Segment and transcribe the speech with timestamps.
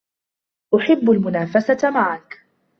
[0.73, 2.39] احب المنافسه معك.